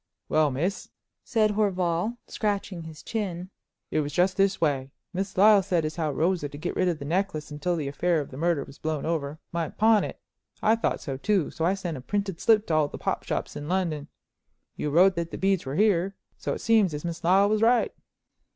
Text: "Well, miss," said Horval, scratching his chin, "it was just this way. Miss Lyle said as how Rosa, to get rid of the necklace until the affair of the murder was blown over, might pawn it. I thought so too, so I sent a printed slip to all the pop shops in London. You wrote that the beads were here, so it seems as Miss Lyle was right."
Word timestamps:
"Well, 0.29 0.49
miss," 0.49 0.89
said 1.23 1.51
Horval, 1.51 2.17
scratching 2.25 2.81
his 2.85 3.03
chin, 3.03 3.51
"it 3.91 3.99
was 3.99 4.11
just 4.11 4.35
this 4.35 4.59
way. 4.59 4.89
Miss 5.13 5.37
Lyle 5.37 5.61
said 5.61 5.85
as 5.85 5.97
how 5.97 6.11
Rosa, 6.11 6.49
to 6.49 6.57
get 6.57 6.75
rid 6.75 6.87
of 6.87 6.97
the 6.97 7.05
necklace 7.05 7.51
until 7.51 7.75
the 7.75 7.87
affair 7.87 8.19
of 8.19 8.31
the 8.31 8.37
murder 8.37 8.63
was 8.63 8.79
blown 8.79 9.05
over, 9.05 9.37
might 9.51 9.77
pawn 9.77 10.03
it. 10.03 10.19
I 10.59 10.75
thought 10.75 11.01
so 11.01 11.17
too, 11.17 11.51
so 11.51 11.65
I 11.65 11.75
sent 11.75 11.97
a 11.97 12.01
printed 12.01 12.41
slip 12.41 12.65
to 12.65 12.73
all 12.73 12.87
the 12.87 12.97
pop 12.97 13.21
shops 13.21 13.55
in 13.55 13.69
London. 13.69 14.07
You 14.75 14.89
wrote 14.89 15.15
that 15.17 15.29
the 15.29 15.37
beads 15.37 15.67
were 15.67 15.75
here, 15.75 16.15
so 16.35 16.53
it 16.55 16.61
seems 16.61 16.95
as 16.95 17.05
Miss 17.05 17.23
Lyle 17.23 17.47
was 17.47 17.61
right." 17.61 17.93